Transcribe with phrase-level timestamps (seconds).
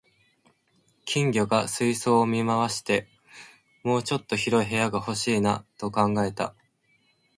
[1.05, 3.07] 金魚が水槽を見回して、
[3.85, 6.55] 「もうちょっと広い部屋が欲しいな」と考えた